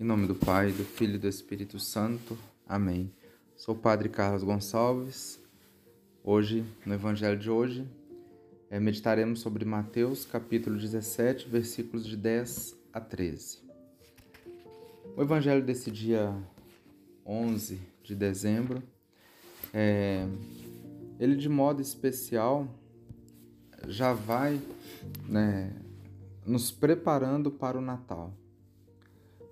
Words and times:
Em 0.00 0.04
nome 0.04 0.26
do 0.26 0.34
Pai, 0.34 0.72
do 0.72 0.82
Filho 0.82 1.16
e 1.16 1.18
do 1.18 1.28
Espírito 1.28 1.78
Santo. 1.78 2.34
Amém. 2.66 3.12
Sou 3.54 3.74
o 3.74 3.78
Padre 3.78 4.08
Carlos 4.08 4.42
Gonçalves. 4.42 5.38
Hoje, 6.24 6.64
no 6.86 6.94
Evangelho 6.94 7.38
de 7.38 7.50
hoje, 7.50 7.86
é, 8.70 8.80
meditaremos 8.80 9.40
sobre 9.40 9.62
Mateus, 9.66 10.24
capítulo 10.24 10.78
17, 10.78 11.46
versículos 11.50 12.06
de 12.06 12.16
10 12.16 12.78
a 12.94 12.98
13. 12.98 13.58
O 15.14 15.20
Evangelho 15.20 15.62
desse 15.62 15.90
dia 15.90 16.34
11 17.26 17.78
de 18.02 18.14
dezembro, 18.16 18.82
é, 19.70 20.26
ele 21.18 21.36
de 21.36 21.50
modo 21.50 21.82
especial 21.82 22.66
já 23.86 24.14
vai 24.14 24.58
né, 25.28 25.70
nos 26.46 26.70
preparando 26.70 27.50
para 27.50 27.76
o 27.76 27.82
Natal. 27.82 28.32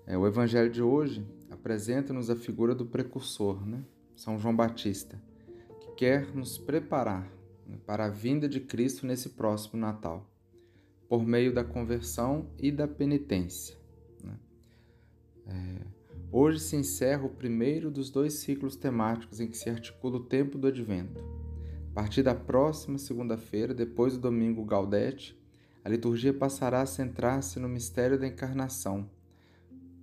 É, 0.09 0.17
o 0.17 0.27
Evangelho 0.27 0.71
de 0.71 0.83
hoje 0.83 1.23
apresenta-nos 1.51 2.31
a 2.31 2.35
figura 2.35 2.75
do 2.75 2.87
precursor, 2.87 3.67
né? 3.67 3.85
São 4.17 4.39
João 4.39 4.57
Batista, 4.57 5.23
que 5.83 5.91
quer 5.97 6.35
nos 6.35 6.57
preparar 6.57 7.31
né, 7.67 7.77
para 7.85 8.07
a 8.07 8.09
vinda 8.09 8.49
de 8.49 8.59
Cristo 8.59 9.07
nesse 9.07 9.29
próximo 9.29 9.79
Natal, 9.79 10.27
por 11.11 11.27
meio 11.27 11.53
da 11.53 11.63
conversão 11.63 12.49
e 12.59 12.73
da 12.73 12.89
penitência. 12.89 13.77
Né? 14.25 14.39
É, 15.47 15.87
hoje 16.33 16.61
se 16.61 16.75
encerra 16.75 17.27
o 17.27 17.31
primeiro 17.31 17.91
dos 17.91 18.09
dois 18.09 18.33
ciclos 18.33 18.77
temáticos 18.77 19.41
em 19.41 19.47
que 19.47 19.59
se 19.59 19.69
articula 19.69 20.17
o 20.17 20.25
tempo 20.25 20.57
do 20.57 20.69
Advento. 20.69 21.23
A 21.91 21.95
partir 21.95 22.23
da 22.23 22.35
próxima 22.35 22.97
segunda-feira, 22.97 23.75
depois 23.75 24.15
do 24.15 24.21
domingo 24.21 24.65
Gaudete, 24.65 25.39
a 25.85 25.89
liturgia 25.91 26.33
passará 26.33 26.81
a 26.81 26.87
centrar-se 26.87 27.61
no 27.61 27.69
mistério 27.69 28.19
da 28.19 28.27
encarnação 28.27 29.07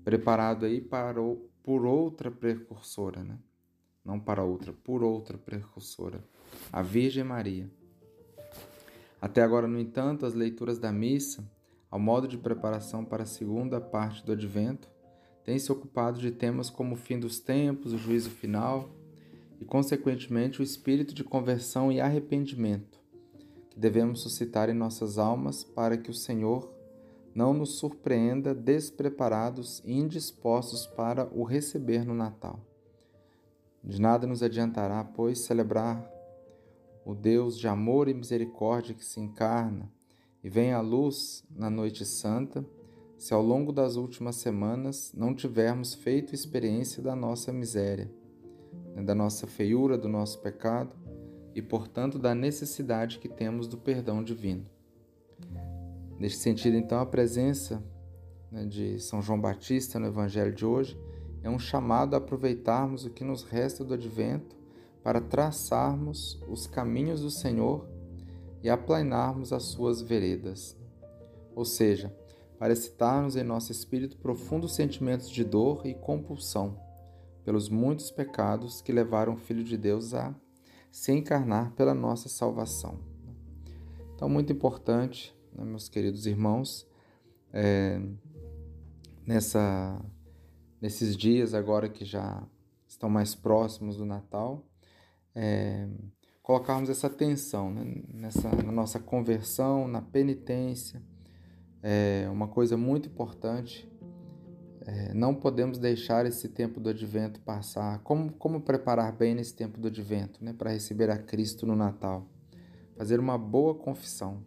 preparado 0.05 0.65
aí 0.65 0.79
para 0.79 1.19
o, 1.19 1.49
por 1.63 1.83
outra 1.83 2.29
precursora, 2.29 3.23
né? 3.23 3.39
Não 4.05 4.19
para 4.19 4.43
outra, 4.43 4.71
por 4.71 5.01
outra 5.01 5.35
precursora, 5.35 6.23
a 6.71 6.83
Virgem 6.83 7.23
Maria. 7.23 7.67
Até 9.19 9.41
agora, 9.41 9.67
no 9.67 9.79
entanto, 9.79 10.23
as 10.27 10.35
leituras 10.35 10.77
da 10.77 10.91
missa, 10.91 11.43
ao 11.89 11.99
modo 11.99 12.27
de 12.27 12.37
preparação 12.37 13.03
para 13.03 13.23
a 13.23 13.25
segunda 13.25 13.81
parte 13.81 14.23
do 14.23 14.33
advento, 14.33 14.87
têm 15.43 15.57
se 15.57 15.71
ocupado 15.71 16.19
de 16.19 16.29
temas 16.29 16.69
como 16.69 16.93
o 16.93 16.97
fim 16.97 17.19
dos 17.19 17.39
tempos, 17.39 17.91
o 17.91 17.97
juízo 17.97 18.29
final 18.29 18.91
e, 19.59 19.65
consequentemente, 19.65 20.61
o 20.61 20.63
espírito 20.63 21.15
de 21.15 21.23
conversão 21.23 21.91
e 21.91 21.99
arrependimento 21.99 22.99
que 23.71 23.79
devemos 23.79 24.21
suscitar 24.21 24.69
em 24.69 24.73
nossas 24.73 25.17
almas 25.17 25.63
para 25.63 25.97
que 25.97 26.11
o 26.11 26.13
Senhor 26.13 26.74
não 27.35 27.53
nos 27.53 27.71
surpreenda 27.71 28.55
despreparados 28.55 29.83
e 29.83 29.91
indispostos 29.91 30.87
para 30.87 31.29
o 31.33 31.43
receber 31.43 32.05
no 32.05 32.13
Natal. 32.13 32.61
De 33.83 33.99
nada 33.99 34.25
nos 34.25 34.41
adiantará, 34.41 35.03
pois, 35.03 35.39
celebrar 35.39 36.09
o 37.05 37.13
Deus 37.13 37.59
de 37.59 37.67
amor 37.67 38.07
e 38.07 38.13
misericórdia 38.13 38.95
que 38.95 39.03
se 39.03 39.19
encarna 39.19 39.91
e 40.41 40.49
vem 40.49 40.71
à 40.71 40.79
luz 40.79 41.43
na 41.53 41.69
Noite 41.69 42.05
Santa, 42.05 42.65
se 43.17 43.33
ao 43.33 43.43
longo 43.43 43.71
das 43.71 43.95
últimas 43.95 44.37
semanas 44.37 45.11
não 45.13 45.35
tivermos 45.35 45.93
feito 45.93 46.33
experiência 46.33 47.03
da 47.03 47.15
nossa 47.15 47.51
miséria, 47.51 48.11
né, 48.93 49.03
da 49.03 49.13
nossa 49.13 49.45
feiura, 49.45 49.97
do 49.97 50.07
nosso 50.07 50.39
pecado 50.39 50.95
e, 51.53 51.61
portanto, 51.61 52.17
da 52.17 52.33
necessidade 52.33 53.19
que 53.19 53.27
temos 53.29 53.67
do 53.67 53.77
perdão 53.77 54.23
divino. 54.23 54.74
Neste 56.19 56.39
sentido, 56.39 56.77
então, 56.77 56.99
a 56.99 57.05
presença 57.05 57.83
né, 58.51 58.65
de 58.65 58.99
São 58.99 59.21
João 59.21 59.39
Batista 59.39 59.99
no 59.99 60.07
Evangelho 60.07 60.53
de 60.53 60.65
hoje 60.65 60.97
é 61.43 61.49
um 61.49 61.59
chamado 61.59 62.13
a 62.13 62.17
aproveitarmos 62.17 63.05
o 63.05 63.09
que 63.09 63.23
nos 63.23 63.43
resta 63.43 63.83
do 63.83 63.93
advento 63.93 64.55
para 65.03 65.21
traçarmos 65.21 66.41
os 66.47 66.65
caminhos 66.65 67.21
do 67.21 67.29
Senhor 67.29 67.87
e 68.63 68.69
aplanarmos 68.69 69.53
as 69.53 69.63
suas 69.63 70.01
veredas. 70.01 70.75
Ou 71.53 71.63
seja, 71.63 72.15
para 72.57 72.73
excitarmos 72.73 73.35
em 73.35 73.43
nosso 73.43 73.71
espírito 73.71 74.17
profundos 74.17 74.73
sentimentos 74.73 75.29
de 75.29 75.43
dor 75.43 75.85
e 75.85 75.93
compulsão 75.93 76.79
pelos 77.43 77.69
muitos 77.69 78.09
pecados 78.09 78.81
que 78.81 78.91
levaram 78.91 79.33
o 79.33 79.37
Filho 79.37 79.63
de 79.63 79.77
Deus 79.77 80.13
a 80.13 80.33
se 80.91 81.11
encarnar 81.11 81.73
pela 81.73 81.93
nossa 81.93 82.27
salvação. 82.27 82.99
Então, 84.15 84.27
muito 84.27 84.51
importante 84.51 85.35
né, 85.55 85.63
meus 85.63 85.89
queridos 85.89 86.25
irmãos, 86.25 86.87
é, 87.53 88.01
nessa, 89.25 90.03
nesses 90.81 91.15
dias 91.15 91.53
agora 91.53 91.87
que 91.87 92.03
já 92.03 92.43
estão 92.87 93.09
mais 93.09 93.33
próximos 93.33 93.97
do 93.97 94.05
Natal, 94.05 94.65
é, 95.33 95.87
colocarmos 96.43 96.89
essa 96.89 97.07
atenção 97.07 97.71
né, 97.71 98.03
nessa, 98.13 98.49
na 98.49 98.71
nossa 98.71 98.99
conversão, 98.99 99.87
na 99.87 100.01
penitência, 100.01 101.01
é 101.81 102.27
uma 102.31 102.47
coisa 102.47 102.75
muito 102.75 103.07
importante. 103.09 103.87
É, 104.87 105.13
não 105.13 105.35
podemos 105.35 105.77
deixar 105.77 106.25
esse 106.25 106.49
tempo 106.49 106.79
do 106.79 106.89
advento 106.89 107.39
passar. 107.41 107.99
Como, 107.99 108.31
como 108.33 108.61
preparar 108.61 109.11
bem 109.11 109.35
nesse 109.35 109.55
tempo 109.55 109.79
do 109.79 109.87
advento, 109.87 110.43
né, 110.43 110.51
para 110.51 110.71
receber 110.71 111.09
a 111.09 111.17
Cristo 111.17 111.65
no 111.65 111.75
Natal? 111.75 112.27
Fazer 112.97 113.19
uma 113.19 113.37
boa 113.37 113.75
confissão. 113.75 114.43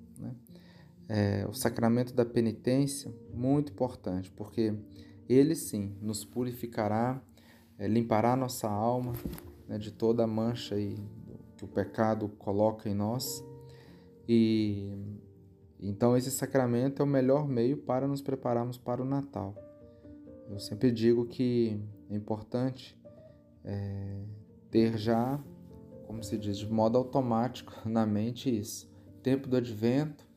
É, 1.09 1.47
o 1.49 1.55
sacramento 1.55 2.13
da 2.13 2.25
penitência, 2.25 3.13
muito 3.33 3.73
importante, 3.73 4.31
porque 4.31 4.75
ele 5.29 5.55
sim 5.55 5.97
nos 6.03 6.25
purificará, 6.25 7.23
é, 7.79 7.89
limpará 7.89 8.37
nossa 8.37 8.69
alma 8.69 9.15
né, 9.67 9.79
de 9.79 9.91
toda 9.91 10.25
a 10.25 10.27
mancha 10.27 10.79
e, 10.79 10.97
que 11.57 11.65
o 11.65 11.69
pecado 11.69 12.29
coloca 12.39 12.89
em 12.89 12.95
nós. 12.95 13.45
E 14.29 14.93
então 15.81 16.17
esse 16.17 16.31
sacramento 16.31 17.03
é 17.03 17.05
o 17.05 17.09
melhor 17.09 17.49
meio 17.49 17.77
para 17.77 18.07
nos 18.07 18.23
prepararmos 18.23 18.79
para 18.79 19.03
o 19.03 19.05
Natal. 19.05 19.55
Eu 20.49 20.59
sempre 20.59 20.91
digo 20.91 21.27
que 21.27 21.81
é 22.09 22.15
importante 22.15 22.99
é, 23.65 24.23
ter 24.71 24.97
já, 24.97 25.43
como 26.07 26.23
se 26.23 26.39
diz, 26.39 26.57
de 26.59 26.71
modo 26.71 26.97
automático 26.97 27.73
na 27.85 28.07
mente 28.07 28.57
isso. 28.57 28.89
Tempo 29.23 29.49
do 29.49 29.57
advento, 29.57 30.28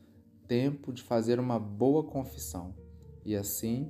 tempo 0.51 0.91
de 0.91 1.01
fazer 1.01 1.39
uma 1.39 1.57
boa 1.57 2.03
confissão 2.03 2.75
e 3.23 3.37
assim 3.37 3.89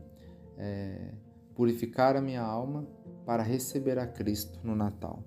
é, 0.59 1.11
purificar 1.55 2.15
a 2.15 2.21
minha 2.21 2.43
alma 2.43 2.87
para 3.25 3.41
receber 3.41 3.97
a 3.97 4.05
Cristo 4.05 4.59
no 4.63 4.75
Natal. 4.75 5.23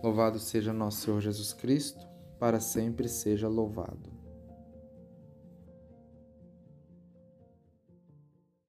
Louvado 0.00 0.38
seja 0.38 0.72
nosso 0.72 1.00
Senhor 1.00 1.20
Jesus 1.20 1.52
Cristo, 1.52 2.06
para 2.38 2.60
sempre 2.60 3.08
seja 3.08 3.48
louvado. 3.48 4.15